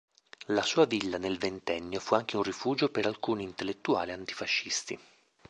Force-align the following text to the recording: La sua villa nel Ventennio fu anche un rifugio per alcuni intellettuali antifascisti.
La 0.47 0.63
sua 0.63 0.85
villa 0.87 1.19
nel 1.19 1.37
Ventennio 1.37 1.99
fu 1.99 2.15
anche 2.15 2.35
un 2.35 2.41
rifugio 2.41 2.89
per 2.89 3.05
alcuni 3.05 3.43
intellettuali 3.43 4.11
antifascisti. 4.11 4.99